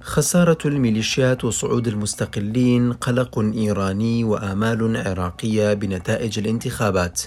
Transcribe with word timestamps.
خسارة 0.00 0.58
الميليشيات 0.64 1.44
وصعود 1.44 1.88
المستقلين 1.88 2.92
قلق 2.92 3.38
إيراني 3.38 4.24
وآمال 4.24 4.96
عراقية 5.06 5.74
بنتائج 5.74 6.38
الانتخابات. 6.38 7.22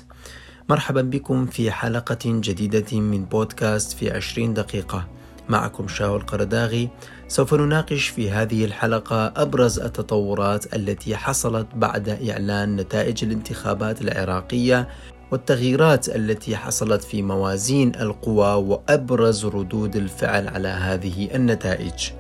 مرحبا 0.70 1.02
بكم 1.02 1.46
في 1.46 1.72
حلقة 1.72 2.18
جديدة 2.26 2.99
من 2.99 3.26
بودكاست 3.26 3.92
في 3.97 4.12
عشرين 4.12 4.54
دقيقة. 4.54 5.08
معكم 5.50 5.88
شاول 5.88 6.22
قرداغي 6.22 6.90
سوف 7.28 7.54
نناقش 7.54 8.08
في 8.08 8.32
هذه 8.32 8.66
الحلقة 8.66 9.34
أبرز 9.36 9.79
التطورات 9.79 10.76
التي 10.76 11.16
حصلت 11.16 11.68
بعد 11.76 12.10
إعلان 12.10 12.76
نتائج 12.76 13.24
الانتخابات 13.24 14.02
العراقية 14.02 14.88
والتغييرات 15.31 16.09
التي 16.09 16.55
حصلت 16.55 17.03
في 17.03 17.21
موازين 17.21 17.91
القوى 17.95 18.63
وأبرز 18.63 19.45
ردود 19.45 19.95
الفعل 19.95 20.47
على 20.47 20.67
هذه 20.67 21.35
النتائج. 21.35 22.11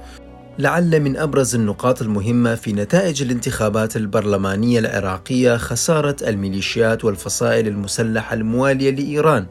لعل 0.59 0.99
من 0.99 1.17
أبرز 1.17 1.55
النقاط 1.55 2.01
المهمة 2.01 2.55
في 2.55 2.73
نتائج 2.73 3.21
الانتخابات 3.21 3.95
البرلمانية 3.95 4.79
العراقية 4.79 5.57
خسارة 5.57 6.15
الميليشيات 6.27 7.05
والفصائل 7.05 7.67
المسلحة 7.67 8.33
الموالية 8.33 8.91
لإيران 8.91 9.45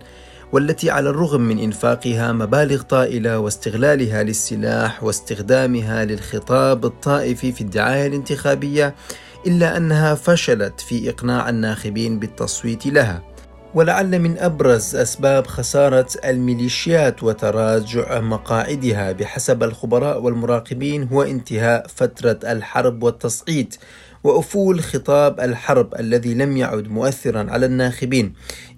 والتي 0.52 0.90
على 0.90 1.10
الرغم 1.10 1.40
من 1.40 1.58
إنفاقها 1.58 2.32
مبالغ 2.32 2.82
طائلة 2.82 3.38
واستغلالها 3.38 4.22
للسلاح 4.22 5.04
واستخدامها 5.04 6.04
للخطاب 6.04 6.84
الطائفي 6.84 7.52
في 7.52 7.60
الدعاية 7.60 8.06
الانتخابية 8.06 8.94
إلا 9.46 9.76
أنها 9.76 10.14
فشلت 10.14 10.80
في 10.80 11.10
إقناع 11.10 11.48
الناخبين 11.48 12.18
بالتصويت 12.18 12.86
لها 12.86 13.33
ولعل 13.74 14.18
من 14.18 14.38
أبرز 14.38 14.96
أسباب 14.96 15.46
خسارة 15.46 16.06
الميليشيات 16.24 17.22
وتراجع 17.22 18.20
مقاعدها 18.20 19.12
بحسب 19.12 19.62
الخبراء 19.62 20.22
والمراقبين 20.22 21.08
هو 21.08 21.22
انتهاء 21.22 21.86
فترة 21.86 22.38
الحرب 22.52 23.02
والتصعيد. 23.02 23.74
وأفول 24.24 24.80
خطاب 24.80 25.40
الحرب 25.40 25.94
الذي 25.98 26.34
لم 26.34 26.56
يعد 26.56 26.88
مؤثرا 26.88 27.46
على 27.50 27.66
الناخبين 27.66 28.32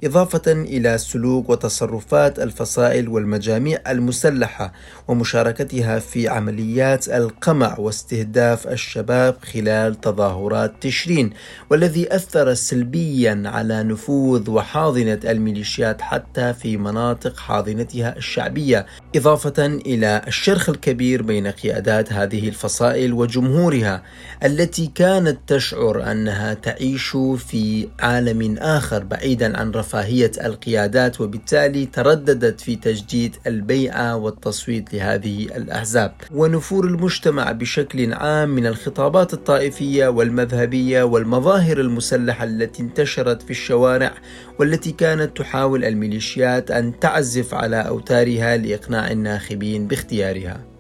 إضافة 0.04 0.52
إلى 0.52 0.98
سلوك 0.98 1.50
وتصرفات 1.50 2.38
الفصائل 2.38 3.08
والمجاميع 3.08 3.78
المسلحة 3.88 4.72
ومشاركتها 5.08 5.98
في 5.98 6.28
عمليات 6.28 7.08
القمع 7.08 7.78
واستهداف 7.78 8.66
الشباب 8.66 9.36
خلال 9.52 10.00
تظاهرات 10.00 10.72
تشرين 10.80 11.30
والذي 11.70 12.16
أثر 12.16 12.54
سلبيا 12.54 13.42
على 13.46 13.82
نفوذ 13.82 14.50
وحاضنة 14.50 15.20
الميليشيات 15.24 16.00
حتى 16.00 16.54
في 16.54 16.76
مناطق 16.76 17.36
حاضنتها 17.38 18.16
الشعبية 18.16 18.86
إضافة 19.16 19.66
إلى 19.66 20.22
الشرخ 20.26 20.68
الكبير 20.68 21.22
بين 21.22 21.46
قيادات 21.46 22.12
هذه 22.12 22.48
الفصائل 22.48 23.12
وجمهورها 23.12 24.02
التي 24.44 24.86
كانت 24.94 25.35
تشعر 25.46 26.10
أنها 26.12 26.54
تعيش 26.54 27.16
في 27.36 27.88
عالم 28.00 28.58
آخر 28.58 29.04
بعيدا 29.04 29.58
عن 29.58 29.70
رفاهية 29.70 30.30
القيادات 30.44 31.20
وبالتالي 31.20 31.86
ترددت 31.86 32.60
في 32.60 32.76
تجديد 32.76 33.36
البيعه 33.46 34.16
والتصويت 34.16 34.94
لهذه 34.94 35.44
الأحزاب. 35.44 36.12
ونفور 36.34 36.84
المجتمع 36.86 37.52
بشكل 37.52 38.12
عام 38.12 38.48
من 38.48 38.66
الخطابات 38.66 39.34
الطائفية 39.34 40.08
والمذهبية 40.08 41.02
والمظاهر 41.02 41.80
المسلحة 41.80 42.44
التي 42.44 42.82
انتشرت 42.82 43.42
في 43.42 43.50
الشوارع 43.50 44.12
والتي 44.58 44.92
كانت 44.92 45.36
تحاول 45.36 45.84
الميليشيات 45.84 46.70
أن 46.70 47.00
تعزف 47.00 47.54
على 47.54 47.76
أوتارها 47.88 48.56
لإقناع 48.56 49.10
الناخبين 49.10 49.86
باختيارها. 49.86 50.75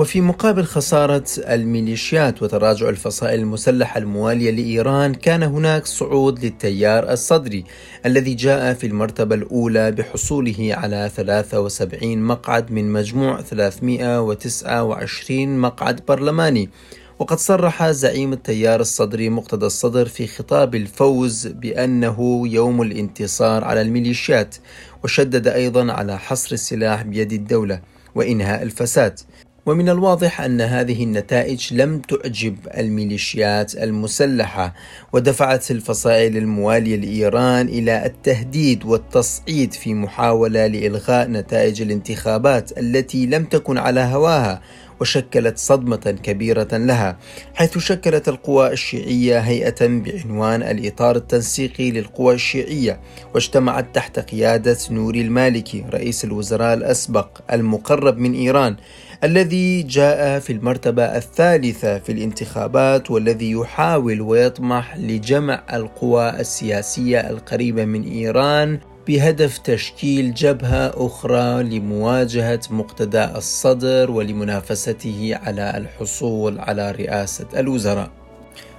وفي 0.00 0.20
مقابل 0.20 0.64
خسارة 0.64 1.24
الميليشيات 1.38 2.42
وتراجع 2.42 2.88
الفصائل 2.88 3.40
المسلحة 3.40 3.98
الموالية 3.98 4.50
لإيران 4.50 5.14
كان 5.14 5.42
هناك 5.42 5.86
صعود 5.86 6.44
للتيار 6.44 7.12
الصدري 7.12 7.64
الذي 8.06 8.34
جاء 8.34 8.74
في 8.74 8.86
المرتبة 8.86 9.34
الأولى 9.34 9.90
بحصوله 9.90 10.68
على 10.70 11.10
73 11.16 12.18
مقعد 12.18 12.72
من 12.72 12.92
مجموع 12.92 13.40
329 13.40 15.58
مقعد 15.58 16.00
برلماني. 16.08 16.70
وقد 17.18 17.38
صرح 17.38 17.90
زعيم 17.90 18.32
التيار 18.32 18.80
الصدري 18.80 19.28
مقتدى 19.28 19.66
الصدر 19.66 20.06
في 20.06 20.26
خطاب 20.26 20.74
الفوز 20.74 21.46
بأنه 21.46 22.48
يوم 22.48 22.82
الانتصار 22.82 23.64
على 23.64 23.82
الميليشيات 23.82 24.56
وشدد 25.04 25.48
أيضا 25.48 25.92
على 25.92 26.18
حصر 26.18 26.52
السلاح 26.52 27.02
بيد 27.02 27.32
الدولة 27.32 27.80
وإنهاء 28.14 28.62
الفساد. 28.62 29.20
ومن 29.70 29.88
الواضح 29.88 30.40
أن 30.40 30.60
هذه 30.60 31.04
النتائج 31.04 31.74
لم 31.74 31.98
تعجب 31.98 32.56
الميليشيات 32.78 33.74
المسلحة 33.74 34.74
ودفعت 35.12 35.70
الفصائل 35.70 36.36
الموالية 36.36 36.96
لإيران 36.96 37.68
إلى 37.68 38.06
التهديد 38.06 38.84
والتصعيد 38.84 39.72
في 39.72 39.94
محاولة 39.94 40.66
لإلغاء 40.66 41.28
نتائج 41.28 41.82
الانتخابات 41.82 42.78
التي 42.78 43.26
لم 43.26 43.44
تكن 43.44 43.78
على 43.78 44.00
هواها 44.00 44.62
وشكلت 45.00 45.58
صدمة 45.58 46.16
كبيرة 46.22 46.68
لها 46.72 47.18
حيث 47.54 47.78
شكلت 47.78 48.28
القوى 48.28 48.72
الشيعية 48.72 49.38
هيئة 49.38 49.86
بعنوان 49.86 50.62
الإطار 50.62 51.16
التنسيقي 51.16 51.90
للقوى 51.90 52.34
الشيعية 52.34 53.00
واجتمعت 53.34 53.94
تحت 53.94 54.18
قيادة 54.18 54.76
نوري 54.90 55.20
المالكي 55.20 55.84
رئيس 55.90 56.24
الوزراء 56.24 56.74
الأسبق 56.74 57.28
المقرب 57.52 58.18
من 58.18 58.34
إيران. 58.34 58.76
الذي 59.24 59.82
جاء 59.82 60.38
في 60.38 60.52
المرتبة 60.52 61.04
الثالثة 61.04 61.98
في 61.98 62.12
الانتخابات 62.12 63.10
والذي 63.10 63.50
يحاول 63.50 64.20
ويطمح 64.20 64.96
لجمع 64.96 65.62
القوى 65.72 66.30
السياسية 66.30 67.20
القريبة 67.30 67.84
من 67.84 68.02
إيران 68.04 68.78
بهدف 69.08 69.58
تشكيل 69.58 70.34
جبهة 70.34 70.92
أخرى 71.06 71.62
لمواجهة 71.62 72.60
مقتدى 72.70 73.24
الصدر 73.24 74.10
ولمنافسته 74.10 75.38
على 75.42 75.76
الحصول 75.76 76.58
على 76.58 76.90
رئاسة 76.90 77.46
الوزراء. 77.56 78.19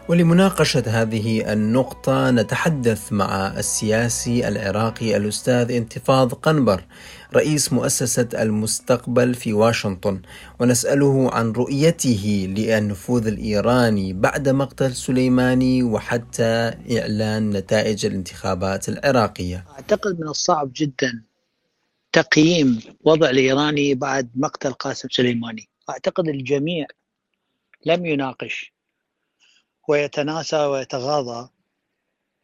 ولمناقشة 0.10 0.84
هذه 0.88 1.54
النقطة 1.54 2.32
نتحدث 2.32 3.14
مع 3.14 3.48
السياسي 3.58 4.48
العراقي 4.48 5.18
الأستاذ 5.18 5.72
انتفاض 5.72 6.34
قنبر 6.34 6.84
رئيس 7.36 7.74
مؤسسة 7.74 8.28
المستقبل 8.34 9.34
في 9.34 9.54
واشنطن 9.54 10.22
ونسأله 10.60 11.32
عن 11.34 11.52
رؤيته 11.52 12.54
للنفوذ 12.58 13.28
الإيراني 13.28 14.14
بعد 14.14 14.50
مقتل 14.50 14.96
سليماني 14.96 15.84
وحتى 15.84 16.74
إعلان 16.92 17.50
نتائج 17.50 18.06
الانتخابات 18.06 18.90
العراقية. 18.90 19.66
أعتقد 19.72 20.20
من 20.20 20.28
الصعب 20.28 20.72
جدا 20.76 21.24
تقييم 22.12 22.80
وضع 23.02 23.30
الإيراني 23.30 23.96
بعد 23.96 24.30
مقتل 24.36 24.74
قاسم 24.74 25.10
سليماني. 25.12 25.70
أعتقد 25.90 26.28
الجميع 26.28 26.86
لم 27.86 28.06
يناقش 28.06 28.74
ويتناسى 29.88 30.66
ويتغاضى 30.66 31.50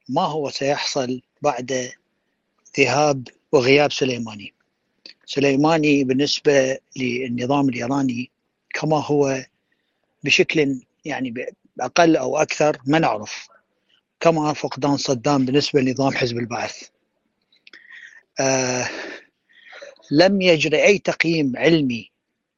ما 0.10 0.22
هو 0.22 0.50
سيحصل 0.50 1.22
بعد 1.42 1.92
ذهاب 2.80 3.28
وغياب 3.52 3.92
سليماني؟ 3.92 4.54
سليماني 5.26 6.04
بالنسبة 6.04 6.78
للنظام 6.98 7.70
الإيراني 7.70 8.32
كما 8.74 8.98
هو 8.98 9.46
بشكل 10.24 10.82
يعني 11.06 11.34
أقل 11.82 12.18
أو 12.18 12.38
أكثر 12.38 12.78
ما 12.86 13.00
نعرف 13.00 13.48
كما 14.20 14.54
فقدان 14.54 14.98
صدام 14.98 15.46
بالنسبة 15.46 15.82
لنظام 15.82 16.12
حزب 16.12 16.38
البعث. 16.38 16.90
آه 18.40 18.90
لم 20.12 20.42
يجري 20.42 20.84
أي 20.84 21.00
تقييم 21.00 21.54
علمي 21.58 22.12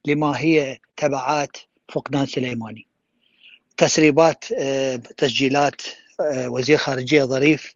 لما 0.05 0.39
هي 0.39 0.79
تبعات 0.97 1.57
فقدان 1.91 2.25
سليماني. 2.25 2.88
تسريبات 3.79 4.45
آه 4.51 4.95
تسجيلات 4.95 5.81
آه 6.19 6.49
وزير 6.49 6.77
خارجية 6.77 7.23
ظريف 7.23 7.75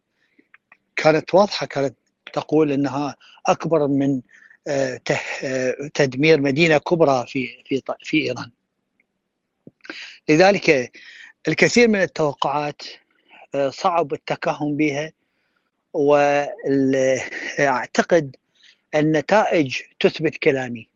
كانت 0.96 1.34
واضحة 1.34 1.66
كانت 1.66 1.96
تقول 2.34 2.72
أنها 2.72 3.16
أكبر 3.46 3.88
من 3.88 4.22
تدمير 5.94 6.42
مدينة 6.42 6.78
كبرى 6.78 7.26
في 7.28 7.64
في 7.66 7.82
في 8.04 8.18
إيران. 8.18 8.52
لذلك 10.30 10.92
الكثير 11.48 11.88
من 11.88 12.02
التوقعات 12.02 12.82
آه، 13.56 13.70
صعب 13.70 14.14
التكهن 14.14 14.78
بها 14.78 15.12
وأعتقد 17.60 18.36
النتائج 18.96 19.78
تثبت 20.00 20.38
كلامي 20.38 20.90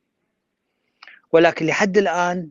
ولكن 1.31 1.65
لحد 1.65 1.97
الآن 1.97 2.49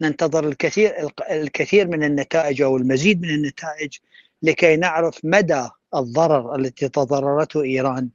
ننتظر 0.00 0.48
الكثير 0.48 1.08
الكثير 1.30 1.88
من 1.88 2.04
النتائج 2.04 2.62
أو 2.62 2.76
المزيد 2.76 3.22
من 3.22 3.30
النتائج 3.30 3.98
لكي 4.42 4.76
نعرف 4.76 5.20
مدى 5.24 5.68
الضرر 5.94 6.54
التي 6.54 6.88
تضررته 6.88 7.62
إيران 7.62 8.08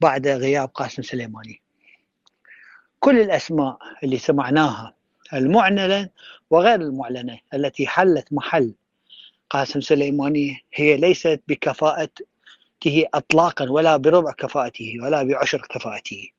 بعد 0.00 0.28
غياب 0.28 0.68
قاسم 0.68 1.02
سليماني. 1.02 1.60
كل 3.00 3.20
الأسماء 3.20 3.78
اللي 4.04 4.18
سمعناها 4.18 4.94
المعلنة 5.34 6.08
وغير 6.50 6.80
المعلنة 6.80 7.38
التي 7.54 7.86
حلت 7.86 8.32
محل 8.32 8.74
قاسم 9.50 9.80
سليماني 9.80 10.64
هي 10.74 10.96
ليست 10.96 11.40
بكفاءته 11.48 12.24
اطلاقا 13.14 13.70
ولا 13.70 13.96
بربع 13.96 14.32
كفاءته 14.32 14.96
ولا 15.02 15.22
بعشر 15.22 15.66
كفاءته. 15.70 16.30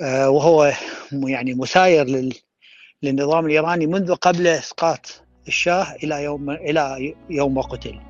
آه، 0.00 0.30
وهو 0.30 0.72
يعني 1.12 1.54
مساير 1.54 2.30
للنظام 3.02 3.46
الإيراني 3.46 3.86
منذ 3.86 4.14
قبل 4.14 4.46
إسقاط 4.46 5.22
الشاه 5.48 5.94
إلى 6.02 6.24
يوم 6.24 6.50
إلى 6.50 7.14
يوم 7.30 7.60
قتل. 7.60 8.00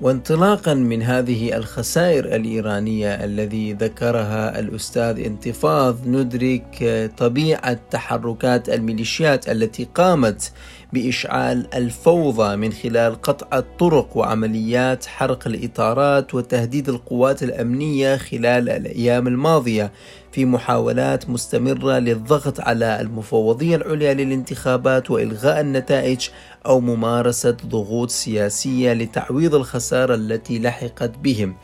وانطلاقا 0.00 0.74
من 0.74 1.02
هذه 1.02 1.56
الخسائر 1.56 2.24
الإيرانية 2.24 3.24
الذي 3.24 3.72
ذكرها 3.72 4.60
الأستاذ 4.60 5.20
انتفاض 5.20 6.06
ندرك 6.06 7.10
طبيعة 7.18 7.78
تحركات 7.90 8.68
الميليشيات 8.68 9.48
التي 9.48 9.88
قامت 9.94 10.52
بإشعال 10.92 11.74
الفوضى 11.74 12.56
من 12.56 12.72
خلال 12.72 13.20
قطع 13.20 13.58
الطرق 13.58 14.16
وعمليات 14.16 15.06
حرق 15.06 15.46
الإطارات 15.46 16.34
وتهديد 16.34 16.88
القوات 16.88 17.42
الأمنية 17.42 18.16
خلال 18.16 18.68
الأيام 18.68 19.26
الماضية. 19.26 19.92
في 20.32 20.44
محاولات 20.44 21.30
مستمرة 21.30 21.98
للضغط 21.98 22.60
على 22.60 23.00
المفوضيه 23.00 23.76
العليا 23.76 24.14
للانتخابات 24.14 25.10
وإلغاء 25.10 25.60
النتائج 25.60 26.28
أو 26.66 26.80
ممارسة 26.80 27.56
ضغوط 27.66 28.10
سياسية 28.10 28.92
لتعويض 28.92 29.54
الخسارة 29.54 30.14
التي 30.14 30.58
لحقت 30.58 31.18
بهم. 31.18 31.56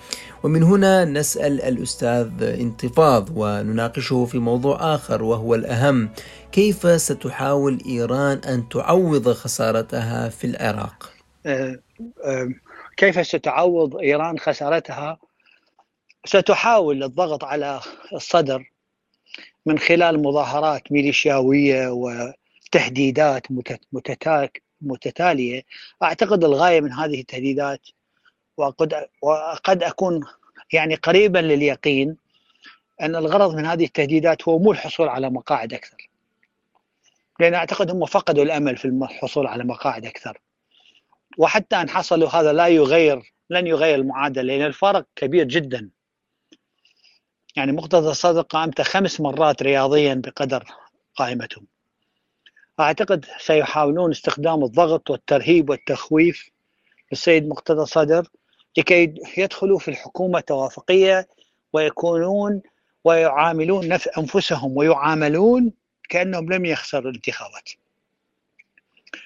ومن 0.42 0.62
هنا 0.62 1.04
نسأل 1.04 1.62
الأستاذ 1.62 2.42
انتفاض 2.42 3.28
ونناقشه 3.36 4.24
في 4.24 4.38
موضوع 4.38 4.94
آخر 4.94 5.22
وهو 5.22 5.54
الأهم 5.54 6.08
كيف 6.52 7.00
ستحاول 7.00 7.78
إيران 7.86 8.38
أن 8.38 8.68
تعوض 8.68 9.32
خسارتها 9.32 10.28
في 10.28 10.46
العراق؟ 10.46 11.10
أه، 11.46 11.78
أه، 12.24 12.48
كيف 12.96 13.26
ستعوض 13.26 13.96
إيران 13.96 14.38
خسارتها 14.38 15.18
ستحاول 16.26 17.02
الضغط 17.02 17.44
على 17.44 17.80
الصدر 18.12 18.70
من 19.66 19.78
خلال 19.78 20.22
مظاهرات 20.22 20.92
ميليشياوية 20.92 21.88
وتهديدات 21.88 23.46
متتالية. 24.80 25.62
أعتقد 26.02 26.44
الغاية 26.44 26.80
من 26.80 26.92
هذه 26.92 27.20
التهديدات 27.20 27.80
وقد 28.56 29.06
وقد 29.22 29.82
أكون 29.82 30.20
يعني 30.72 30.94
قريبا 30.94 31.38
لليقين 31.38 32.16
أن 33.00 33.16
الغرض 33.16 33.54
من 33.54 33.66
هذه 33.66 33.84
التهديدات 33.84 34.48
هو 34.48 34.58
مو 34.58 34.72
الحصول 34.72 35.08
على 35.08 35.30
مقاعد 35.30 35.74
أكثر. 35.74 36.10
لأن 37.40 37.54
أعتقد 37.54 37.90
هم 37.90 38.06
فقدوا 38.06 38.44
الأمل 38.44 38.76
في 38.76 38.84
الحصول 38.84 39.46
على 39.46 39.64
مقاعد 39.64 40.06
أكثر. 40.06 40.40
وحتى 41.38 41.76
أن 41.76 41.88
حصلوا 41.88 42.28
هذا 42.28 42.52
لا 42.52 42.68
يغير 42.68 43.32
لن 43.50 43.66
يغير 43.66 43.94
المعادلة 43.94 44.42
لأن 44.42 44.66
الفرق 44.66 45.06
كبير 45.16 45.44
جدا. 45.44 45.90
يعني 47.56 47.72
مقتضى 47.72 48.10
الصدر 48.10 48.42
قائمته 48.42 48.82
خمس 48.82 49.20
مرات 49.20 49.62
رياضيا 49.62 50.14
بقدر 50.14 50.64
قائمتهم. 51.14 51.66
أعتقد 52.80 53.24
سيحاولون 53.38 54.10
استخدام 54.10 54.64
الضغط 54.64 55.10
والترهيب 55.10 55.70
والتخويف 55.70 56.50
للسيد 57.12 57.48
مقتدى 57.48 57.80
الصدر 57.80 58.28
لكي 58.76 59.14
يدخلوا 59.36 59.78
في 59.78 59.88
الحكومة 59.88 60.40
توافقية 60.40 61.28
ويكونون 61.72 62.62
ويعاملون 63.04 63.88
نفس 63.88 64.08
أنفسهم 64.08 64.76
ويعاملون 64.76 65.72
كأنهم 66.08 66.52
لم 66.52 66.64
يخسروا 66.64 67.10
الانتخابات. 67.10 67.70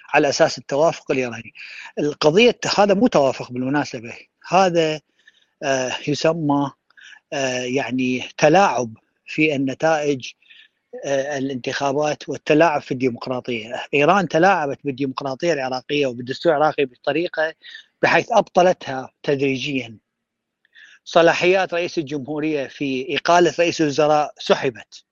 على 0.09 0.29
أساس 0.29 0.59
التوافق 0.59 1.11
الإيراني. 1.11 1.55
القضية 1.99 2.59
هذا 2.79 2.95
مو 2.95 3.07
توافق 3.07 3.53
بالمناسبة. 3.53 4.15
هذا 4.49 5.01
آه، 5.63 5.93
يسمى 6.09 6.71
يعني 7.65 8.25
تلاعب 8.39 8.97
في 9.27 9.55
النتائج 9.57 10.33
آه، 11.05 11.39
الانتخابات 11.39 12.29
والتلاعب 12.29 12.83
في 12.83 12.93
الديمقراطية، 12.93 13.87
إيران 13.95 14.29
تلاعبت 14.29 14.79
بالديمقراطية 14.85 15.53
العراقية 15.53 16.07
وبالدستور 16.07 16.57
العراقي 16.57 16.85
بطريقة 16.85 17.55
بحيث 18.03 18.33
أبطلتها 18.33 19.13
تدريجيا. 19.23 19.99
صلاحيات 21.05 21.75
رئيس 21.75 21.99
الجمهورية 21.99 22.67
في 22.67 23.17
اقاله 23.17 23.55
رئيس 23.59 23.81
الوزراء 23.81 24.35
سحبت. 24.39 25.05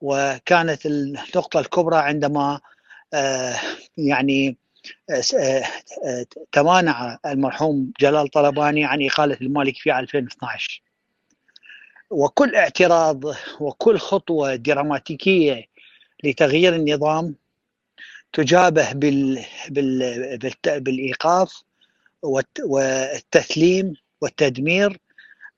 وكانت 0.00 0.86
النقطة 0.86 1.60
الكبرى 1.60 1.96
عندما 1.96 2.60
آه، 3.14 3.56
يعني 3.96 4.56
تمانع 6.52 7.18
المرحوم 7.26 7.92
جلال 8.00 8.28
طلباني 8.28 8.84
عن 8.84 9.06
اقاله 9.06 9.36
المالكي 9.40 9.80
في 9.80 9.98
2012 9.98 10.82
وكل 12.10 12.54
اعتراض 12.56 13.24
وكل 13.60 13.98
خطوة 13.98 14.54
دراماتيكيه 14.54 15.64
لتغيير 16.24 16.74
النظام 16.74 17.34
تجابه 18.32 18.92
بال 18.92 19.44
بال 19.68 20.38
بالإيقاف 20.66 21.62
والتسليم 22.64 23.94
والتدمير 24.20 24.98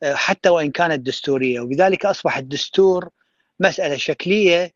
حتى 0.05 0.49
وإن 0.49 0.71
كانت 0.71 1.07
دستورية. 1.07 1.61
وبذلك 1.61 2.07
أصبح 2.07 2.37
الدستور 2.37 3.09
مسألة 3.61 3.97
شكلية 3.97 4.73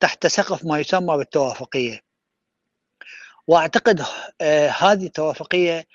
تحت 0.00 0.26
سقف 0.26 0.64
ما 0.64 0.78
يسمى 0.78 1.16
بالتوافقية. 1.16 2.00
وأعتقد 3.46 4.04
آه، 4.40 4.68
هذه 4.68 5.06
التوافقية 5.06 5.86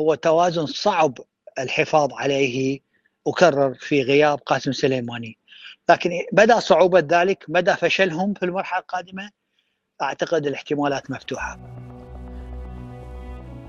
هو 0.00 0.14
توازن 0.14 0.66
صعب 0.66 1.18
الحفاظ 1.58 2.12
عليه 2.12 2.80
أكرر 3.30 3.74
في 3.74 4.02
غياب 4.02 4.38
قاسم 4.38 4.72
سليماني. 4.72 5.38
لكن 5.88 6.10
بدا 6.32 6.60
صعوبة 6.60 7.04
ذلك 7.10 7.44
مدى 7.48 7.74
فشلهم 7.76 8.34
في 8.34 8.44
المرحلة 8.44 8.80
القادمة. 8.80 9.30
أعتقد 10.02 10.46
الاحتمالات 10.46 11.10
مفتوحة. 11.10 11.58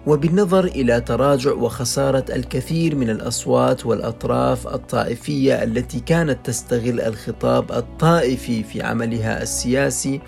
وبالنظر 0.07 0.65
إلى 0.65 1.01
تراجع 1.01 1.51
وخسارة 1.51 2.25
الكثير 2.35 2.95
من 2.95 3.09
الأصوات 3.09 3.85
والأطراف 3.85 4.67
الطائفية 4.67 5.63
التي 5.63 5.99
كانت 5.99 6.45
تستغل 6.45 7.01
الخطاب 7.01 7.71
الطائفي 7.71 8.63
في 8.63 8.81
عملها 8.81 9.41
السياسي 9.41 10.21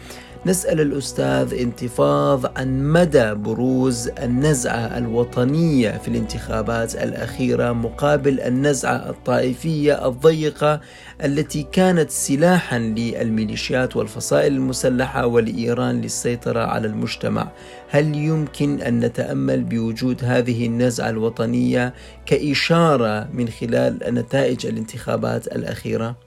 نسأل 0.45 0.81
الأستاذ 0.81 1.53
انتفاض 1.53 2.57
عن 2.57 2.83
مدى 2.83 3.33
بروز 3.33 4.07
النزعة 4.07 4.97
الوطنية 4.97 5.91
في 5.91 6.07
الانتخابات 6.07 6.95
الأخيرة 6.95 7.71
مقابل 7.71 8.39
النزعة 8.39 9.09
الطائفية 9.09 10.07
الضيقة 10.07 10.81
التي 11.23 11.63
كانت 11.71 12.09
سلاحا 12.09 12.79
للميليشيات 12.79 13.95
والفصائل 13.95 14.53
المسلحة 14.53 15.25
ولإيران 15.25 16.01
للسيطرة 16.01 16.59
على 16.59 16.87
المجتمع 16.87 17.51
هل 17.89 18.15
يمكن 18.15 18.81
أن 18.81 18.99
نتأمل 18.99 19.63
بوجود 19.63 20.23
هذه 20.23 20.65
النزعة 20.65 21.09
الوطنية 21.09 21.93
كإشارة 22.25 23.29
من 23.33 23.49
خلال 23.49 23.99
نتائج 24.15 24.65
الانتخابات 24.65 25.47
الأخيرة؟ 25.47 26.19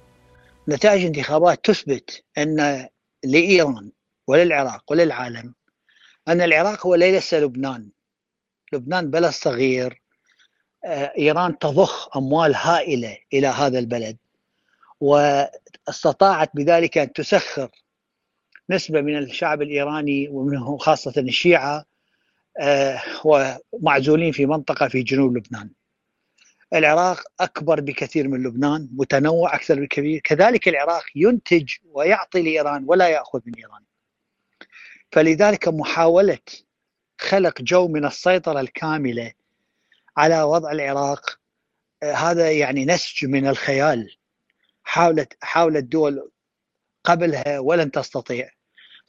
نتائج 0.68 1.00
الانتخابات 1.00 1.64
تثبت 1.64 2.22
أن 2.38 2.86
لإيران 3.24 3.90
وللعراق 4.26 4.84
وللعالم. 4.90 5.54
أن 6.28 6.40
العراق 6.40 6.86
هو 6.86 6.94
ليس 6.94 7.34
لبنان. 7.34 7.88
لبنان 8.72 9.10
بلد 9.10 9.30
صغير. 9.30 10.02
آه، 10.84 11.12
إيران 11.18 11.58
تضخ 11.58 12.16
أموال 12.16 12.54
هائلة 12.54 13.18
إلى 13.32 13.46
هذا 13.46 13.78
البلد. 13.78 14.16
واستطاعت 15.00 16.50
بذلك 16.54 16.98
أن 16.98 17.12
تسخر 17.12 17.70
نسبة 18.70 19.00
من 19.00 19.18
الشعب 19.18 19.62
الإيراني 19.62 20.28
ومنه 20.28 20.78
خاصة 20.78 21.12
الشيعة 21.18 21.84
آه، 22.60 23.02
ومعزولين 23.24 24.32
في 24.32 24.46
منطقة 24.46 24.88
في 24.88 25.02
جنوب 25.02 25.36
لبنان. 25.36 25.70
العراق 26.74 27.22
أكبر 27.40 27.80
بكثير 27.80 28.28
من 28.28 28.42
لبنان 28.42 28.88
متنوع 28.92 29.54
أكثر 29.54 29.80
بكثير. 29.80 30.20
كذلك 30.24 30.68
العراق 30.68 31.04
ينتج 31.14 31.74
ويعطي 31.92 32.42
لإيران 32.42 32.84
ولا 32.86 33.08
يأخذ 33.08 33.40
من 33.46 33.54
إيران. 33.54 33.82
فلذلك 35.12 35.68
محاولة 35.68 36.38
خلق 37.18 37.62
جو 37.62 37.88
من 37.88 38.04
السيطرة 38.04 38.60
الكاملة 38.60 39.32
على 40.16 40.42
وضع 40.42 40.72
العراق 40.72 41.38
آه، 42.02 42.12
هذا 42.12 42.52
يعني 42.52 42.84
نسج 42.84 43.26
من 43.26 43.46
الخيال. 43.46 44.16
حاولت 44.84 45.36
حاولت 45.42 45.84
دول 45.84 46.30
قبلها 47.04 47.58
ولن 47.58 47.90
تستطيع. 47.90 48.50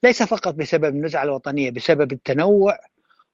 ليس 0.03 0.23
فقط 0.23 0.53
بسبب 0.53 0.85
النزعة 0.85 1.23
الوطنية 1.23 1.71
بسبب 1.71 2.11
التنوع 2.11 2.79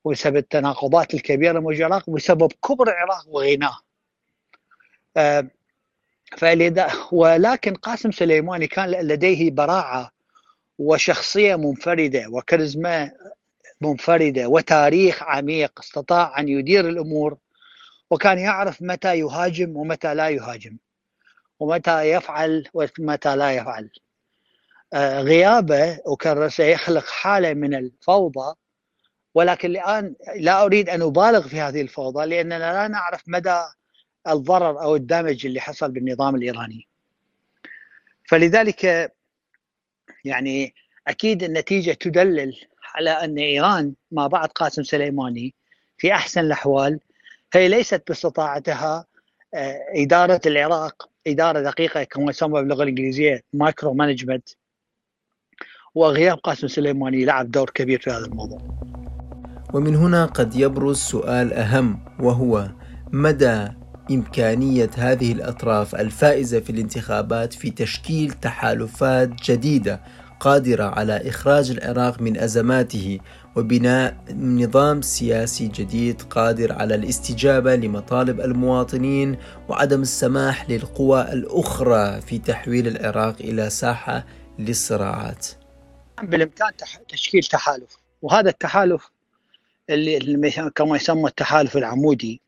وبسبب 0.04 0.38
التناقضات 0.38 1.14
الكبيرة 1.14 1.60
موجودة 1.60 1.88
العراق 1.88 2.10
وبسبب 2.10 2.52
كبر 2.68 2.88
العراق 2.88 3.28
وغناه. 3.28 3.78
آه، 5.18 5.50
ولكن 7.12 7.74
قاسم 7.74 8.12
سليماني 8.12 8.68
كان 8.68 8.90
لديه 8.90 9.52
براعة 9.52 10.12
وشخصية 10.80 11.56
منفردة 11.56 12.28
وكاريزما 12.30 13.12
منفردة 13.82 14.48
وتاريخ 14.48 15.24
عميق 15.24 15.80
استطاع 15.80 16.40
أن 16.40 16.48
يدير 16.50 16.90
الأمور 16.90 17.38
وكان 18.12 18.40
يعرف 18.40 18.82
متى 18.82 19.20
يهاجم 19.20 19.78
ومتى 19.78 20.14
لا 20.16 20.30
يهاجم 20.30 20.78
ومتى 21.60 22.02
يفعل 22.02 22.68
ومتى 22.74 23.36
لا 23.36 23.52
يفعل. 23.52 23.90
آه، 24.94 25.22
غيابه 25.22 26.00
وكان 26.06 26.50
سيخلق 26.50 27.06
حالة 27.06 27.54
من 27.54 27.76
الفوضى 27.76 28.56
ولكن 29.36 29.70
الآن 29.70 30.16
لا 30.36 30.64
أريد 30.66 30.90
أن 30.90 31.02
أبالغ 31.02 31.48
في 31.48 31.62
هذه 31.62 31.82
الفوضى 31.82 32.26
لأننا 32.26 32.74
لا 32.74 32.88
نعرف 32.88 33.24
مدى 33.28 33.62
الضرر 34.28 34.82
أو 34.82 34.96
الدمج 34.96 35.46
اللي 35.46 35.62
حصل 35.62 35.92
بالنظام 35.92 36.36
الإيراني. 36.36 36.88
فلذلك 38.28 39.14
يعني 40.24 40.74
أكيد 41.08 41.44
النتيجة 41.44 41.92
تدلل 41.92 42.56
على 42.96 43.10
أن 43.10 43.38
إيران 43.38 43.94
ما 44.12 44.28
بعد 44.28 44.50
قاسم 44.50 44.84
سليماني 44.84 45.54
في 45.98 46.14
أحسن 46.14 46.42
الأحوال. 46.42 47.00
هي 47.54 47.68
ليست 47.68 48.04
باستطاعتها 48.08 49.06
آه، 49.54 49.80
إدارة 49.96 50.42
العراق 50.46 51.10
إدارة 51.28 51.60
دقيقة 51.62 52.04
كما 52.04 52.30
يسمى 52.30 52.54
باللغة 52.62 52.84
الإنجليزية 52.84 53.44
micromanagement 53.54 54.50
وغياب 55.96 56.38
قاسم 56.38 56.68
سليماني 56.68 57.26
لعب 57.26 57.52
دور 57.52 57.70
كبير 57.70 58.00
في 58.00 58.10
هذا 58.10 58.26
الموضوع. 58.26 58.60
ومن 59.74 59.96
هنا 59.96 60.26
قد 60.26 60.56
يبرز 60.56 60.98
سؤال 60.98 61.54
أهم 61.54 62.06
وهو 62.20 62.70
مدى 63.12 63.68
إمكانية 64.12 64.90
هذه 64.98 65.32
الأطراف 65.32 65.96
الفائزة 65.96 66.60
في 66.60 66.70
الانتخابات 66.70 67.54
في 67.54 67.72
تشكيل 67.72 68.32
تحالفات 68.32 69.30
جديدة 69.30 70.02
قادرة 70.40 70.84
على 70.84 71.30
إخراج 71.30 71.72
العراق 71.72 72.22
من 72.22 72.38
أزماته 72.38 73.20
وبناء 73.56 74.18
نظام 74.36 75.02
سياسي 75.02 75.68
جديد 75.68 76.22
قادر 76.22 76.74
على 76.74 76.96
الاستجابة 76.96 77.76
لمطالب 77.76 78.42
المواطنين 78.42 79.38
وعدم 79.70 80.02
السماح 80.02 80.70
للقوى 80.70 81.22
الأخرى 81.22 82.22
في 82.22 82.38
تحويل 82.38 82.88
العراق 82.88 83.36
إلى 83.40 83.70
ساحة 83.70 84.26
للصراعات. 84.60 85.48
بالإمكان 86.24 86.72
تشكيل 87.10 87.44
تحالف 87.44 87.98
وهذا 88.22 88.50
التحالف 88.50 89.12
اللي 89.90 90.52
كما 90.76 90.96
يسمى 90.96 91.28
التحالف 91.28 91.78
العمودي 91.78 92.42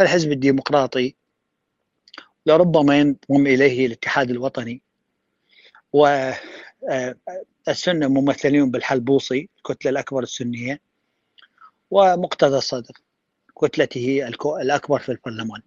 الحزب 0.00 0.32
الديمقراطي 0.32 1.14
لربما 2.46 2.98
ينضم 2.98 3.46
إليه 3.46 3.86
الاتحاد 3.86 4.30
الوطني 4.30 4.82
والسنة 5.92 6.36
آه، 8.06 8.08
ممثلين 8.08 8.70
بالحلبوصي 8.70 9.48
الكتلة 9.58 9.90
الأكبر 9.90 10.22
السنية 10.22 10.80
ومقتدى 11.90 12.56
الصدر 12.56 12.94
كتلته 13.60 14.28
الأكبر 14.60 14.98
في 14.98 15.08
البرلمان. 15.12 15.62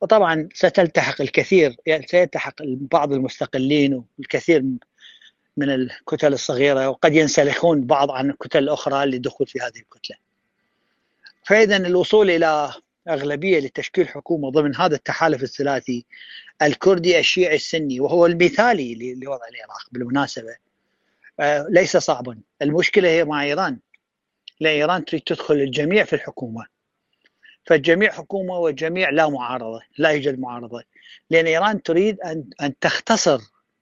وطبعا 0.00 0.48
ستلتحق 0.54 1.20
الكثير 1.20 1.76
يعني 1.86 2.06
سيلتحق 2.06 2.54
بعض 2.62 3.12
المستقلين 3.12 4.04
والكثير 4.18 4.62
من 5.56 5.70
الكتل 5.70 6.32
الصغيرة 6.32 6.88
وقد 6.88 7.14
ينسلخون 7.14 7.86
بعض 7.86 8.10
عن 8.10 8.30
الكتل 8.30 8.58
الأخرى 8.58 9.06
للدخول 9.06 9.46
في 9.46 9.60
هذه 9.60 9.78
الكتلة. 9.78 10.16
فإذا 11.44 11.76
الوصول 11.76 12.30
إلى 12.30 12.72
أغلبية 13.08 13.58
لتشكيل 13.58 14.08
حكومة 14.08 14.50
ضمن 14.50 14.76
هذا 14.76 14.96
التحالف 14.96 15.42
الثلاثي 15.42 16.06
الكردي 16.62 17.18
الشيعي 17.18 17.56
السني 17.56 18.00
وهو 18.00 18.26
المثالي 18.26 19.14
لوضع 19.14 19.48
العراق 19.48 19.88
بالمناسبة. 19.92 20.56
آه، 21.40 21.66
ليس 21.70 21.96
صعبا. 21.96 22.38
المشكلة 22.62 23.08
هي 23.08 23.24
مع 23.24 23.42
إيران. 23.42 23.78
لأن 24.60 24.74
إيران 24.74 25.04
تريد 25.04 25.22
تدخل 25.22 25.54
الجميع 25.54 26.04
في 26.04 26.12
الحكومة. 26.12 26.66
فالجميع 27.66 28.12
حكومة 28.12 28.58
والجميع 28.58 29.10
لا 29.10 29.28
معارضة 29.28 29.80
لا 29.98 30.10
يوجد 30.10 30.38
معارضة. 30.38 30.82
لأن 31.30 31.46
إيران 31.46 31.82
تريد 31.82 32.20
أن 32.20 32.44
أن 32.62 32.78
تختصر 32.78 33.40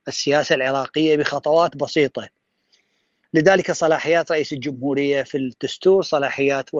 السياسة 0.08 0.54
العراقية 0.54 1.16
بخطوات 1.16 1.76
بسيطة. 1.76 2.28
لذلك 3.34 3.72
صلاحيات 3.72 4.32
رئيس 4.32 4.52
الجمهورية 4.52 5.22
في 5.22 5.38
الدستور 5.38 6.02
صلاحيات 6.02 6.74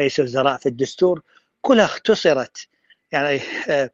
رئيس 0.00 0.20
الوزراء 0.20 0.58
في 0.58 0.68
الدستور 0.68 1.22
كلها 1.64 1.84
اختصرت. 1.84 2.68
يعني 3.12 3.40
آه، 3.68 3.90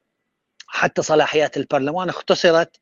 حتى 0.67 1.03
صلاحيات 1.03 1.57
البرلمان 1.57 2.09
اختصرت 2.09 2.77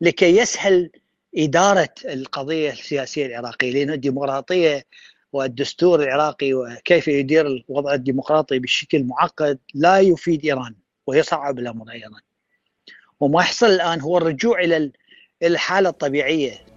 لكي 0.00 0.36
يسهل 0.36 0.90
إدارة 1.36 1.94
القضية 2.04 2.70
السياسية 2.70 3.26
العراقية 3.26 3.72
لأن 3.72 3.90
الديمقراطية 3.90 4.86
والدستور 5.32 6.02
العراقي 6.02 6.54
وكيف 6.54 7.08
يدير 7.08 7.46
الوضع 7.46 7.94
الديمقراطي 7.94 8.58
بشكل 8.58 9.04
معقد 9.04 9.58
لا 9.74 9.98
يفيد 9.98 10.44
إيران 10.44 10.74
ويصعب 11.06 11.58
الأمر 11.58 11.90
أيضا. 11.90 12.20
وما 13.20 13.40
يحصل 13.40 13.66
الآن 13.66 14.00
هو 14.00 14.18
الرجوع 14.18 14.60
إلى 14.60 14.92
الحالة 15.42 15.88
الطبيعية 15.88 16.69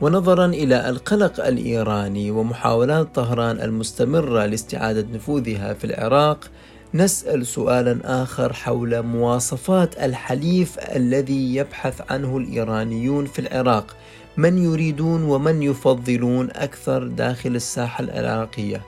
ونظرا 0.00 0.46
إلى 0.46 0.88
القلق 0.88 1.46
الإيراني 1.46 2.30
ومحاولات 2.30 3.14
طهران 3.14 3.60
المستمرة 3.60 4.46
لاستعادة 4.46 5.06
نفوذها 5.12 5.74
في 5.74 5.84
العراق 5.84 6.50
نسأل 6.94 7.46
سؤالا 7.46 8.22
آخر 8.22 8.52
حول 8.52 9.02
مواصفات 9.02 9.98
الحليف 9.98 10.78
الذي 10.78 11.56
يبحث 11.56 12.12
عنه 12.12 12.36
الإيرانيون 12.36 13.26
في 13.26 13.38
العراق. 13.38 13.96
من 14.36 14.58
يريدون 14.58 15.22
ومن 15.22 15.62
يفضلون 15.62 16.50
أكثر 16.50 17.06
داخل 17.06 17.56
الساحة 17.56 18.04
العراقية؟ 18.04 18.82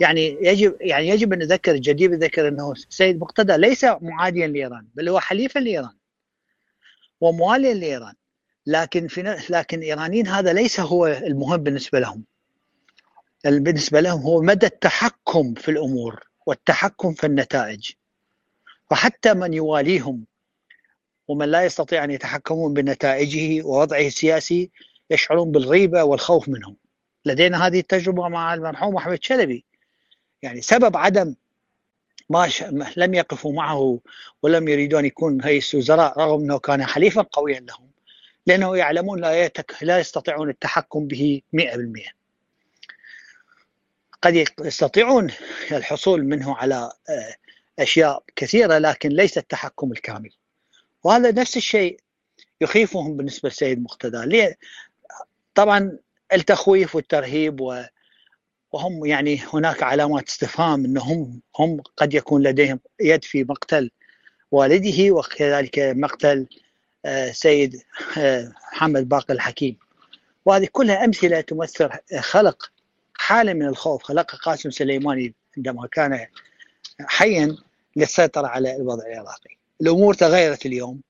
يعني 0.00 0.38
يجب 0.40 0.76
يعني 0.80 1.08
يجب 1.08 1.32
أن 1.32 1.38
نذكر 1.38 1.74
الجدير 1.74 2.12
يذكر 2.12 2.48
أنه 2.48 2.72
السيد 2.72 3.20
مقتدى 3.20 3.56
ليس 3.56 3.84
معاديا 3.84 4.46
لإيران 4.46 4.86
بل 4.94 5.08
هو 5.08 5.20
حليفا 5.20 5.58
لإيران 5.58 5.96
ومواليا 7.20 7.74
لإيران. 7.74 8.14
لكن 8.68 9.08
في 9.08 9.22
لكن 9.50 9.78
الايرانيين 9.78 10.28
هذا 10.28 10.52
ليس 10.52 10.80
هو 10.80 11.06
المهم 11.06 11.56
بالنسبة 11.56 12.00
لهم. 12.00 12.24
بالنسبة 13.44 14.00
لهم 14.00 14.20
هو 14.20 14.42
مدى 14.42 14.66
التحكم 14.66 15.54
في 15.54 15.70
الأمور 15.70 16.24
والتحكم 16.46 17.14
في 17.14 17.26
النتائج. 17.26 17.90
وحتى 18.90 19.34
من 19.34 19.54
يواليهم 19.54 20.24
ومن 21.28 21.48
لا 21.48 21.64
يستطيع 21.64 22.04
أن 22.04 22.10
يتحكمون 22.10 22.74
بنتائجه 22.74 23.66
ووضعه 23.66 24.06
السياسي 24.06 24.70
يشعرون 25.10 25.52
بالريبه 25.52 26.04
والخوف 26.04 26.48
منهم. 26.48 26.76
لدينا 27.24 27.66
هذه 27.66 27.80
التجربة 27.80 28.28
مع 28.28 28.54
المرحوم 28.54 28.96
أحمد 28.96 29.24
شلبي. 29.24 29.64
يعني 30.42 30.60
سبب 30.60 30.96
عدم 30.96 31.34
ما 32.30 32.48
ش... 32.48 32.64
لم 32.96 33.14
يقفوا 33.14 33.52
معه 33.52 34.00
ولم 34.42 34.68
يريدوا 34.68 35.00
ان 35.00 35.04
يكون 35.04 35.40
رئيس 35.40 35.74
وزراء 35.74 36.18
رغم 36.18 36.40
أنه 36.40 36.58
كان 36.58 36.84
حليفا 36.86 37.22
قويا 37.22 37.60
لهم. 37.60 37.87
لأنه 38.48 38.76
يعلمون 38.76 39.20
لا. 39.20 39.50
لا 39.82 39.98
يستطيعون 39.98 40.50
التحكم 40.50 41.06
به 41.06 41.42
100% 41.52 42.12
قد 44.22 44.46
يستطيعون 44.60 45.30
الحصول 45.72 46.24
منه 46.24 46.56
على 46.56 46.92
آه، 47.08 47.34
أشياء 47.78 48.22
كثيرة 48.36 48.78
لكن 48.78 49.08
ليس 49.08 49.38
التحكم 49.38 49.92
الكامل. 49.92 50.30
وهذا 51.04 51.32
نفس 51.32 51.56
الشيء 51.56 52.00
يخيفهم 52.60 53.16
بالنسبة 53.16 53.48
للسيد 53.48 53.82
مقتدى. 53.82 54.54
طبعا 55.54 55.98
التخويف 56.32 56.94
والترهيب 56.94 57.60
و 57.60 57.82
وهم 58.72 59.06
يعني 59.06 59.40
هناك 59.52 59.82
علامات 59.82 60.28
استفهام 60.28 60.84
انهم 60.84 61.40
هم 61.58 61.80
قد 61.96 62.14
يكون 62.14 62.42
لديهم 62.42 62.80
يد 63.00 63.24
في 63.24 63.44
مقتل 63.44 63.90
والده 64.50 65.10
وكذلك 65.10 65.78
مقتل 65.78 66.46
سيد 67.32 67.82
آه، 68.18 68.52
محمد 68.72 69.08
باقر 69.08 69.34
الحكيم. 69.34 69.78
وهذه 70.44 70.68
كلها 70.72 71.04
أمثلة 71.04 71.40
تمثل 71.40 71.90
خلق 72.20 72.70
حالة 73.14 73.52
من 73.52 73.66
الخوف. 73.66 74.02
خلقها 74.02 74.38
قاسم 74.38 74.70
سليماني 74.70 75.34
عندما 75.56 75.86
كان 75.86 76.26
حيا 77.00 77.56
للسيطره 77.96 78.46
على 78.46 78.76
الوضع 78.76 79.06
العراقي. 79.06 79.56
الأمور 79.80 80.14
تغيرت 80.14 80.66
اليوم 80.66 81.00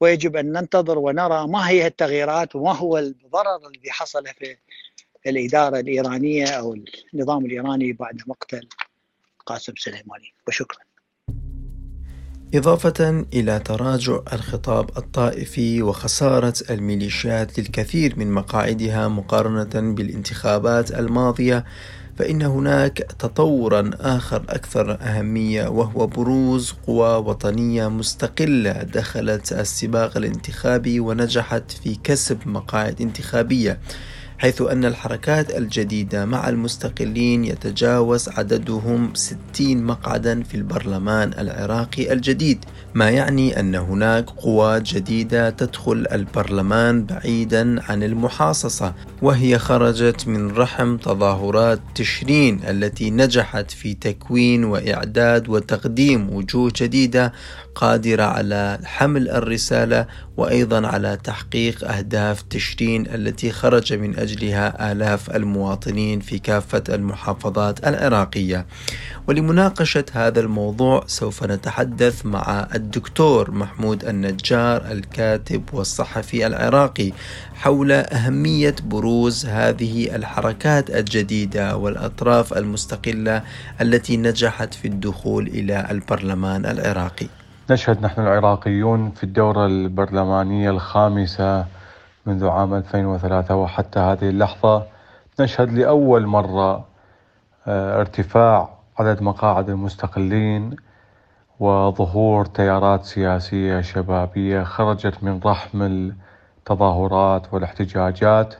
ويجب 0.00 0.36
أن 0.36 0.52
ننتظر 0.52 0.98
ونرى 0.98 1.46
ما 1.46 1.68
هي 1.68 1.86
التغييرات 1.86 2.56
وما 2.56 2.72
هو 2.72 2.98
الضرر 2.98 3.68
الذي 3.74 3.90
حصل 3.90 4.26
في 4.26 4.56
الإدارة 5.26 5.80
الإيرانية 5.80 6.46
أو 6.46 6.76
النظام 7.14 7.46
الإيراني 7.46 7.92
بعد 7.92 8.22
مقتل 8.26 8.68
قاسم 9.46 9.72
سليماني. 9.76 10.34
وشكرا. 10.48 10.93
إضافة 12.54 13.24
إلى 13.34 13.58
تراجع 13.58 14.18
الخطاب 14.32 14.90
الطائفي 14.96 15.82
وخسارة 15.82 16.54
الميليشيات 16.70 17.58
للكثير 17.58 18.14
من 18.18 18.32
مقاعدها 18.32 19.08
مقارنة 19.08 19.94
بالانتخابات 19.94 20.90
الماضية 20.90 21.64
فإن 22.18 22.42
هناك 22.42 22.98
تطورا 22.98 23.90
آخر 24.00 24.44
أكثر 24.48 24.98
أهمية 25.00 25.68
وهو 25.68 26.06
بروز 26.06 26.74
قوى 26.86 27.16
وطنية 27.16 27.88
مستقلة 27.88 28.72
دخلت 28.72 29.52
السباق 29.52 30.16
الانتخابي 30.16 31.00
ونجحت 31.00 31.72
في 31.72 31.98
كسب 32.04 32.38
مقاعد 32.46 33.00
انتخابية. 33.00 33.78
حيث 34.38 34.62
أن 34.62 34.84
الحركات 34.84 35.56
الجديدة 35.56 36.24
مع 36.24 36.48
المستقلين 36.48 37.44
يتجاوز 37.44 38.28
عددهم 38.28 39.14
60 39.14 39.36
مقعدا 39.60 40.42
في 40.42 40.54
البرلمان 40.54 41.32
العراقي 41.38 42.12
الجديد 42.12 42.64
ما 42.94 43.10
يعني 43.10 43.60
أن 43.60 43.74
هناك 43.74 44.30
قوى 44.30 44.80
جديدة 44.80 45.50
تدخل 45.50 46.06
البرلمان 46.12 47.04
بعيدا 47.04 47.82
عن 47.90 48.02
المحاصصة 48.02 48.94
وهي 49.22 49.58
خرجت 49.58 50.28
من 50.28 50.50
رحم 50.50 50.96
تظاهرات 50.96 51.80
تشرين 51.94 52.60
التي 52.68 53.10
نجحت 53.10 53.70
في 53.70 53.94
تكوين 53.94 54.64
وإعداد 54.64 55.48
وتقديم 55.48 56.30
وجوه 56.34 56.72
جديدة 56.76 57.32
قادرة 57.74 58.22
على 58.22 58.78
حمل 58.84 59.30
الرسالة 59.30 60.06
وأيضا 60.36 60.86
على 60.86 61.18
تحقيق 61.24 61.90
أهداف 61.90 62.42
تشرين 62.42 63.06
التي 63.06 63.52
خرج 63.52 63.92
من 63.92 64.18
أجلها 64.18 64.92
آلاف 64.92 65.30
المواطنين 65.30 66.20
في 66.20 66.38
كافة 66.38 66.82
المحافظات 66.88 67.86
العراقية. 67.86 68.66
ولمناقشة 69.28 70.04
هذا 70.12 70.40
الموضوع 70.40 71.04
سوف 71.06 71.44
نتحدث 71.44 72.26
مع 72.26 72.68
الدكتور 72.74 73.50
محمود 73.50 74.04
النجار 74.04 74.92
الكاتب 74.92 75.62
والصحفي 75.72 76.46
العراقي 76.46 77.12
حول 77.54 77.92
أهمية 77.92 78.74
بروز 78.84 79.46
هذه 79.46 80.16
الحركات 80.16 80.90
الجديدة 80.90 81.76
والأطراف 81.76 82.52
المستقلة 82.52 83.42
التي 83.80 84.16
نجحت 84.16 84.74
في 84.74 84.88
الدخول 84.88 85.46
إلى 85.46 85.86
البرلمان 85.90 86.66
العراقي. 86.66 87.43
نشهد 87.70 88.02
نحن 88.02 88.20
العراقيون 88.20 89.10
في 89.10 89.24
الدورة 89.24 89.66
البرلمانية 89.66 90.70
الخامسة 90.70 91.66
منذ 92.26 92.48
عام 92.48 92.74
2003 92.74 93.56
وحتى 93.56 93.98
هذه 94.00 94.28
اللحظة. 94.28 94.86
نشهد 95.40 95.72
لأول 95.72 96.26
مرة 96.26 96.84
آه، 97.66 98.00
ارتفاع 98.00 98.68
عدد 98.98 99.22
مقاعد 99.22 99.70
المستقلين 99.70 100.76
وظهور 101.60 102.44
تيارات 102.46 103.04
سياسية 103.04 103.80
شبابية 103.80 104.62
خرجت 104.62 105.22
من 105.22 105.40
رحم 105.44 105.82
التظاهرات 105.82 107.54
والاحتجاجات 107.54 108.54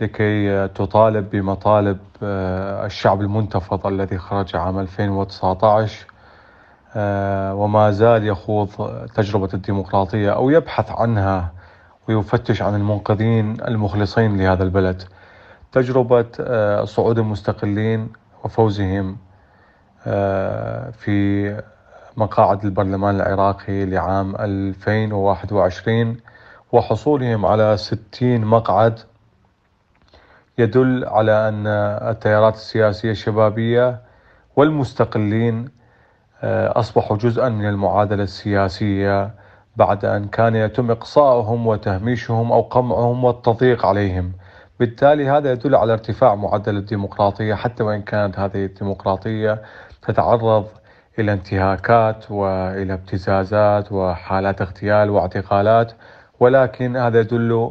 لكي 0.00 0.68
تطالب 0.68 1.30
بمطالب 1.30 1.98
آه، 2.22 2.86
الشعب 2.86 3.20
المنتفض 3.20 3.86
الذي 3.86 4.18
خرج 4.18 4.56
عام 4.56 4.78
2019 4.78 6.06
آه، 6.10 6.15
وما 7.52 7.90
زال 7.90 8.26
يخوض 8.26 8.68
تجربة 9.14 9.48
الديمقراطية 9.54 10.30
أو 10.30 10.50
يبحث 10.50 10.90
عنها 10.90 11.52
ويفتش 12.08 12.62
عن 12.62 12.74
المنقذين 12.74 13.56
المخلصين 13.60 14.36
لهذا 14.36 14.62
البلد. 14.62 15.02
تجربة 15.72 16.26
آه، 16.40 16.84
صعود 16.84 17.18
المستقلين 17.18 18.12
وفوزهم 18.44 19.16
آه، 20.06 20.90
في 20.90 21.62
مقاعد 22.16 22.64
البرلمان 22.64 23.16
العراقي 23.16 23.86
لعام 23.86 24.36
2021 24.36 26.16
وحصولهم 26.72 27.46
على 27.46 27.76
60 27.76 28.44
مقعد 28.44 29.00
يدل 30.58 31.04
على 31.04 31.48
أن 31.48 31.66
التيارات 32.10 32.54
السياسية 32.54 33.10
الشبابية 33.10 34.00
والمستقلين 34.56 35.64
آه، 35.64 35.75
أصبحوا 36.44 37.16
جزءا 37.16 37.48
من 37.48 37.68
المعادلة 37.68 38.22
السياسية 38.22 39.30
بعد 39.76 40.04
أن 40.04 40.28
كان 40.28 40.56
يتم 40.56 40.90
إقصاؤهم 40.90 41.66
وتهميشهم 41.66 42.52
أو 42.52 42.60
قمعهم 42.60 43.24
والتضييق 43.24 43.86
عليهم. 43.86 44.32
بالتالي 44.80 45.28
هذا 45.28 45.52
يدل 45.52 45.74
على 45.74 45.92
ارتفاع 45.92 46.34
معدل 46.34 46.76
الديمقراطية 46.76 47.54
حتى 47.54 47.82
وإن 47.82 48.02
كانت 48.02 48.38
هذه 48.38 48.64
الديمقراطية 48.64 49.62
تتعرض 50.02 50.66
إلى 51.18 51.32
انتهاكات 51.32 52.30
وإلى 52.30 52.92
ابتزازات 52.92 53.92
وحالات 53.92 54.60
اغتيال 54.62 55.10
واعتقالات. 55.10 55.92
ولكن 56.40 56.96
هذا 56.96 57.20
يدل 57.20 57.70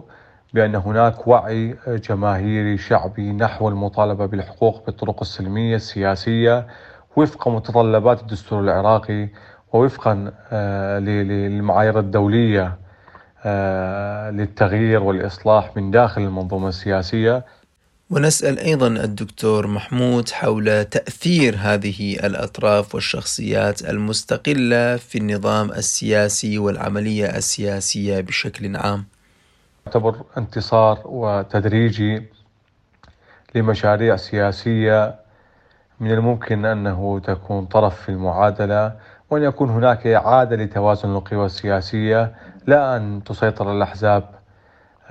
بأن 0.53 0.75
هناك 0.75 1.27
وعي 1.27 1.75
جماهيري 1.87 2.77
شعبي 2.77 3.31
نحو 3.31 3.69
المطالبة 3.69 4.25
بالحقوق 4.25 4.85
بالطرق 4.85 5.21
السلمية 5.21 5.75
السياسية 5.75 6.67
وفق 7.15 7.47
متطلبات 7.47 8.21
الدستور 8.21 8.59
العراقي 8.59 9.29
ووفقا 9.73 10.31
آه، 10.51 10.99
للمعايير 10.99 11.99
الدولية 11.99 12.77
آه، 13.45 14.29
للتغيير 14.31 15.03
والإصلاح 15.03 15.77
من 15.77 15.91
داخل 15.91 16.21
المنظومة 16.21 16.69
السياسية. 16.69 17.45
ونسأل 18.09 18.59
أيضا 18.59 18.87
الدكتور 18.87 19.67
محمود 19.67 20.29
حول 20.29 20.85
تأثير 20.85 21.55
هذه 21.59 22.13
الأطراف 22.25 22.95
والشخصيات 22.95 23.89
المستقلة 23.89 24.97
في 24.97 25.17
النظام 25.17 25.71
السياسي 25.71 26.57
والعملية 26.57 27.25
السياسية 27.25 28.21
بشكل 28.21 28.75
عام. 28.75 29.05
يعتبر 29.85 30.15
انتصار 30.37 31.01
وتدريجي 31.05 32.23
لمشاريع 33.55 34.15
سياسية 34.15 35.24
من 35.99 36.11
الممكن 36.11 36.65
أنه 36.65 37.19
تكون 37.19 37.65
طرف 37.65 38.01
في 38.01 38.09
المعادلة 38.09 38.91
وأن 39.29 39.43
يكون 39.43 39.69
هناك 39.69 40.07
إعادة 40.07 40.55
لتوازن 40.55 41.15
القوى 41.15 41.45
السياسية 41.45 42.35
لا 42.67 42.97
أن 42.97 43.23
تسيطر 43.23 43.71
الأحزاب 43.71 44.23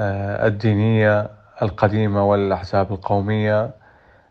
آه، 0.00 0.46
الدينية 0.46 1.30
القديمة 1.62 2.24
والأحزاب 2.24 2.92
القومية 2.92 3.70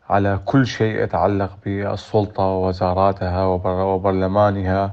على 0.10 0.40
كل 0.46 0.66
شيء 0.66 1.04
يتعلق 1.04 1.52
بالسلطة 1.66 2.44
ووزاراتها 2.44 3.46
وبرلمانها 3.46 4.92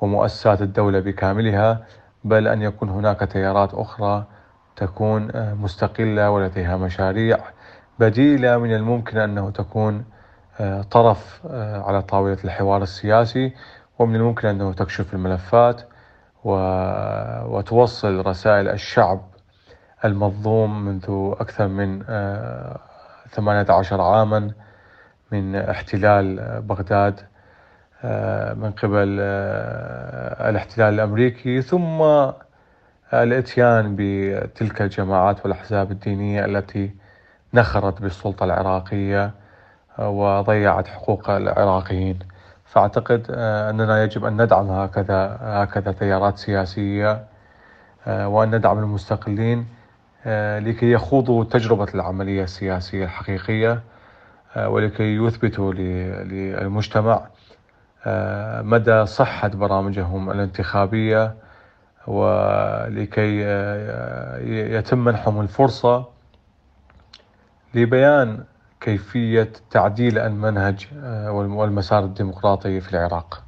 ومؤسسات 0.00 0.62
الدولة 0.62 1.00
بكاملها 1.00 1.84
بل 2.24 2.48
أن 2.48 2.62
يكون 2.62 2.88
هناك 2.88 3.20
تيارات 3.20 3.74
أخرى 3.74 4.24
تكون 4.76 5.30
آه، 5.34 5.54
مستقلة 5.54 6.30
ولديها 6.30 6.76
مشاريع 6.76 7.38
بديلة 7.98 8.58
من 8.58 8.74
الممكن 8.74 9.18
أنه 9.18 9.50
تكون 9.50 10.04
طرف 10.90 11.40
آه، 11.50 11.82
على 11.82 12.02
طاولة 12.02 12.38
الحوار 12.44 12.82
السياسي 12.82 13.52
ومن 13.98 14.16
الممكن 14.16 14.48
أنه 14.48 14.72
تكشف 14.72 15.14
الملفات 15.14 15.82
وتوصل 16.44 18.26
رسائل 18.26 18.68
الشعب 18.68 19.20
المظلوم 20.04 20.84
منذ 20.84 21.32
أكثر 21.40 21.68
من 21.68 22.02
18 23.30 24.00
آه، 24.00 24.18
عاما 24.18 24.50
من 25.32 25.56
احتلال 25.56 26.60
بغداد 26.62 27.20
من 28.56 28.70
قبل 28.70 29.18
الاحتلال 30.40 30.94
الأمريكي 30.94 31.62
ثم 31.62 32.02
الإتيان 33.14 33.96
بتلك 33.98 34.82
الجماعات 34.82 35.42
والأحزاب 35.44 35.90
الدينية 35.90 36.44
التي 36.44 36.94
نخرت 37.54 38.02
بالسلطة 38.02 38.44
العراقية. 38.44 39.43
وضيعت 39.98 40.88
حقوق 40.88 41.30
العراقيين. 41.30 42.18
فأعتقد 42.74 43.26
آه، 43.30 43.70
أننا 43.70 44.02
يجب 44.02 44.24
أن 44.24 44.42
ندعم 44.42 44.70
هكذا 44.70 45.38
هكذا 45.42 45.92
تيارات 45.92 46.38
سياسية 46.38 47.24
آه، 48.06 48.28
وأن 48.28 48.54
ندعم 48.54 48.78
المستقلين 48.78 49.66
آه، 50.26 50.58
لكي 50.58 50.92
يخوضوا 50.92 51.44
تجربة 51.44 51.86
العملية 51.94 52.44
السياسية 52.44 53.04
الحقيقية 53.04 53.82
ولكي 54.56 55.16
يثبتوا 55.16 55.72
للمجتمع 55.72 57.26
مدى 58.62 59.06
صحة 59.06 59.48
برامجهم 59.48 60.30
الانتخابية 60.30 61.34
ولكي 62.06 63.40
يتم 64.76 64.98
منحهم 64.98 65.40
الفرصة 65.40 66.08
لبيان 67.74 68.44
كيفية 68.84 69.52
تعديل 69.70 70.18
المنهج 70.18 70.86
آه، 71.02 71.32
والمسار 71.32 72.04
الديمقراطي 72.04 72.80
في 72.80 72.92
العراق؟ 72.92 73.44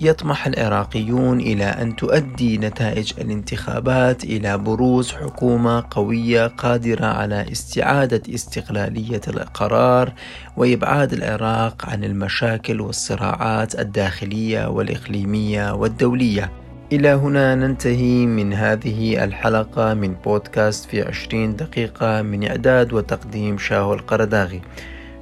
يطمح 0.00 0.46
العراقيون 0.46 1.40
إلى 1.40 1.64
أن 1.64 1.96
تؤدي 1.96 2.58
نتائج 2.58 3.12
الانتخابات 3.18 4.24
إلى 4.24 4.58
بروز 4.58 5.12
حكومة 5.12 5.84
قوية 5.90 6.46
قادرة 6.46 7.06
على 7.06 7.52
استعادة 7.52 8.34
استقلالية 8.34 9.20
القرار 9.28 10.12
وإبعاد 10.56 11.12
العراق 11.12 11.86
عن 11.86 12.04
المشاكل 12.04 12.80
والصراعات 12.80 13.80
الداخلية 13.80 14.66
والإقليمية 14.68 15.74
والدولية. 15.74 16.65
إلى 16.92 17.08
هنا 17.08 17.54
ننتهي 17.54 18.26
من 18.26 18.52
هذه 18.52 19.24
الحلقة 19.24 19.94
من 19.94 20.14
بودكاست 20.14 20.90
في 20.90 21.02
عشرين 21.02 21.56
دقيقة 21.56 22.22
من 22.22 22.48
إعداد 22.48 22.92
وتقديم 22.92 23.58
شاهو 23.58 23.94
القرداغي. 23.94 24.62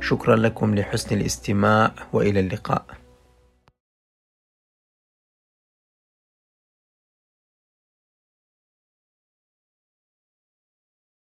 شكرا 0.00 0.36
لكم 0.36 0.74
لحسن 0.74 1.16
الاستماع 1.16 1.92
وإلى 2.12 2.40
اللقاء. 2.40 2.84